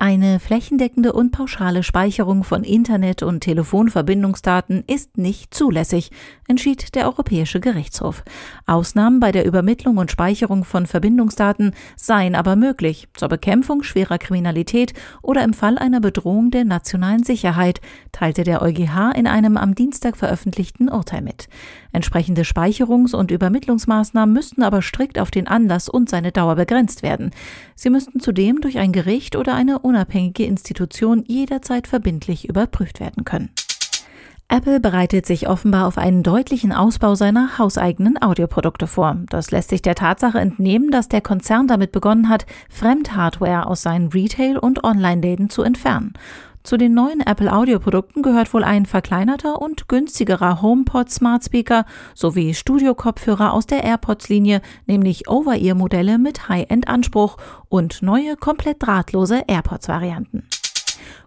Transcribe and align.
Eine 0.00 0.38
flächendeckende 0.38 1.12
und 1.12 1.32
pauschale 1.32 1.82
Speicherung 1.82 2.44
von 2.44 2.62
Internet- 2.62 3.24
und 3.24 3.40
Telefonverbindungsdaten 3.40 4.84
ist 4.86 5.18
nicht 5.18 5.52
zulässig, 5.52 6.12
entschied 6.46 6.94
der 6.94 7.06
Europäische 7.06 7.58
Gerichtshof. 7.58 8.22
Ausnahmen 8.64 9.18
bei 9.18 9.32
der 9.32 9.44
Übermittlung 9.44 9.96
und 9.96 10.12
Speicherung 10.12 10.62
von 10.62 10.86
Verbindungsdaten 10.86 11.72
seien 11.96 12.36
aber 12.36 12.54
möglich, 12.54 13.08
zur 13.14 13.28
Bekämpfung 13.28 13.82
schwerer 13.82 14.18
Kriminalität 14.18 14.94
oder 15.20 15.42
im 15.42 15.52
Fall 15.52 15.76
einer 15.78 16.00
Bedrohung 16.00 16.52
der 16.52 16.64
nationalen 16.64 17.24
Sicherheit, 17.24 17.80
teilte 18.12 18.44
der 18.44 18.62
EuGH 18.62 19.16
in 19.16 19.26
einem 19.26 19.56
am 19.56 19.74
Dienstag 19.74 20.16
veröffentlichten 20.16 20.88
Urteil 20.88 21.22
mit. 21.22 21.48
Entsprechende 21.90 22.42
Speicherungs- 22.42 23.16
und 23.16 23.32
Übermittlungsmaßnahmen 23.32 24.32
müssten 24.32 24.62
aber 24.62 24.80
strikt 24.80 25.18
auf 25.18 25.32
den 25.32 25.48
Anlass 25.48 25.88
und 25.88 26.08
seine 26.08 26.30
Dauer 26.30 26.54
begrenzt 26.54 27.02
werden. 27.02 27.32
Sie 27.74 27.90
müssten 27.90 28.20
zudem 28.20 28.60
durch 28.60 28.78
ein 28.78 28.92
Gericht 28.92 29.34
oder 29.34 29.54
eine 29.54 29.80
unabhängige 29.88 30.44
Institution 30.44 31.24
jederzeit 31.26 31.88
verbindlich 31.88 32.48
überprüft 32.48 33.00
werden 33.00 33.24
können. 33.24 33.50
Apple 34.50 34.80
bereitet 34.80 35.26
sich 35.26 35.46
offenbar 35.46 35.86
auf 35.86 35.98
einen 35.98 36.22
deutlichen 36.22 36.72
Ausbau 36.72 37.14
seiner 37.14 37.58
hauseigenen 37.58 38.20
Audioprodukte 38.20 38.86
vor. 38.86 39.16
Das 39.28 39.50
lässt 39.50 39.68
sich 39.68 39.82
der 39.82 39.94
Tatsache 39.94 40.38
entnehmen, 40.38 40.90
dass 40.90 41.08
der 41.08 41.20
Konzern 41.20 41.68
damit 41.68 41.92
begonnen 41.92 42.30
hat, 42.30 42.46
Fremdhardware 42.70 43.66
aus 43.66 43.82
seinen 43.82 44.08
Retail- 44.08 44.58
und 44.58 44.84
Online-Läden 44.84 45.50
zu 45.50 45.62
entfernen. 45.62 46.14
Zu 46.68 46.76
den 46.76 46.92
neuen 46.92 47.20
Apple 47.20 47.50
Audio-Produkten 47.50 48.20
gehört 48.20 48.52
wohl 48.52 48.62
ein 48.62 48.84
verkleinerter 48.84 49.62
und 49.62 49.88
günstigerer 49.88 50.60
HomePod 50.60 51.10
Smart 51.10 51.42
Speaker 51.42 51.86
sowie 52.14 52.52
Studio-Kopfhörer 52.52 53.54
aus 53.54 53.66
der 53.66 53.84
AirPods-Linie, 53.84 54.60
nämlich 54.84 55.30
Over-Ear-Modelle 55.30 56.18
mit 56.18 56.50
High-End-Anspruch 56.50 57.38
und 57.70 58.02
neue 58.02 58.36
komplett 58.36 58.82
drahtlose 58.82 59.44
AirPods-Varianten. 59.46 60.42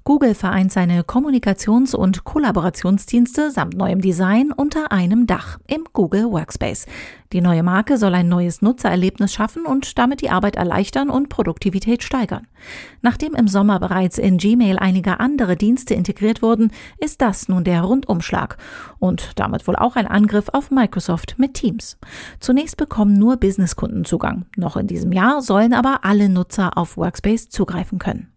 Google 0.03 0.33
vereint 0.33 0.71
seine 0.71 1.03
Kommunikations- 1.03 1.95
und 1.95 2.23
Kollaborationsdienste 2.23 3.52
samt 3.52 3.75
neuem 3.77 4.02
Design 4.02 4.52
unter 4.52 4.91
einem 4.91 5.27
Dach 5.27 5.59
im 5.67 5.83
Google 5.93 6.31
Workspace. 6.31 6.88
Die 7.33 7.39
neue 7.41 7.61
Marke 7.61 7.97
soll 7.97 8.16
ein 8.16 8.27
neues 8.27 8.63
Nutzererlebnis 8.63 9.31
schaffen 9.31 9.66
und 9.66 9.99
damit 9.99 10.21
die 10.21 10.31
Arbeit 10.31 10.55
erleichtern 10.55 11.11
und 11.11 11.30
Produktivität 11.30 12.02
steigern. 12.02 12.47
Nachdem 13.02 13.35
im 13.35 13.47
Sommer 13.47 13.80
bereits 13.80 14.17
in 14.17 14.39
Gmail 14.39 14.80
einige 14.80 15.19
andere 15.19 15.55
Dienste 15.55 15.93
integriert 15.93 16.41
wurden, 16.41 16.71
ist 16.97 17.21
das 17.21 17.47
nun 17.47 17.63
der 17.63 17.81
Rundumschlag 17.83 18.58
und 18.97 19.39
damit 19.39 19.67
wohl 19.67 19.75
auch 19.75 19.95
ein 19.95 20.08
Angriff 20.08 20.49
auf 20.52 20.71
Microsoft 20.71 21.36
mit 21.38 21.53
Teams. 21.53 21.99
Zunächst 22.39 22.75
bekommen 22.75 23.13
nur 23.13 23.38
Businesskunden 23.38 24.03
Zugang. 24.03 24.45
Noch 24.58 24.77
in 24.77 24.88
diesem 24.88 25.11
Jahr 25.11 25.43
sollen 25.43 25.73
aber 25.73 25.99
alle 26.03 26.27
Nutzer 26.27 26.75
auf 26.75 26.97
Workspace 26.97 27.49
zugreifen 27.49 27.99
können. 27.99 28.30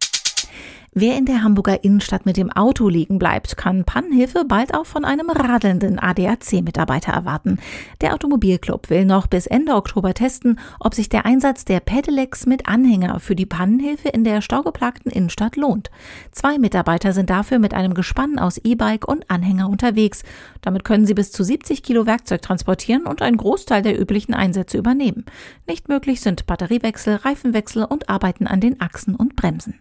Wer 0.96 1.18
in 1.18 1.26
der 1.26 1.42
Hamburger 1.42 1.82
Innenstadt 1.82 2.24
mit 2.24 2.36
dem 2.36 2.52
Auto 2.52 2.88
liegen 2.88 3.18
bleibt, 3.18 3.56
kann 3.56 3.82
Pannenhilfe 3.82 4.44
bald 4.44 4.74
auch 4.74 4.86
von 4.86 5.04
einem 5.04 5.28
radelnden 5.28 5.98
ADAC-Mitarbeiter 5.98 7.10
erwarten. 7.10 7.58
Der 8.00 8.14
Automobilclub 8.14 8.90
will 8.90 9.04
noch 9.04 9.26
bis 9.26 9.48
Ende 9.48 9.74
Oktober 9.74 10.14
testen, 10.14 10.60
ob 10.78 10.94
sich 10.94 11.08
der 11.08 11.26
Einsatz 11.26 11.64
der 11.64 11.80
Pedelecs 11.80 12.46
mit 12.46 12.68
Anhänger 12.68 13.18
für 13.18 13.34
die 13.34 13.44
Pannenhilfe 13.44 14.08
in 14.10 14.22
der 14.22 14.40
staugeplagten 14.40 15.10
Innenstadt 15.10 15.56
lohnt. 15.56 15.90
Zwei 16.30 16.58
Mitarbeiter 16.58 17.12
sind 17.12 17.28
dafür 17.28 17.58
mit 17.58 17.74
einem 17.74 17.94
Gespann 17.94 18.38
aus 18.38 18.58
E-Bike 18.58 19.08
und 19.08 19.28
Anhänger 19.32 19.68
unterwegs. 19.68 20.22
Damit 20.60 20.84
können 20.84 21.06
sie 21.06 21.14
bis 21.14 21.32
zu 21.32 21.42
70 21.42 21.82
Kilo 21.82 22.06
Werkzeug 22.06 22.40
transportieren 22.40 23.06
und 23.06 23.20
einen 23.20 23.36
Großteil 23.36 23.82
der 23.82 24.00
üblichen 24.00 24.32
Einsätze 24.32 24.78
übernehmen. 24.78 25.24
Nicht 25.66 25.88
möglich 25.88 26.20
sind 26.20 26.46
Batteriewechsel, 26.46 27.16
Reifenwechsel 27.16 27.84
und 27.84 28.08
Arbeiten 28.08 28.46
an 28.46 28.60
den 28.60 28.80
Achsen 28.80 29.16
und 29.16 29.34
Bremsen. 29.34 29.80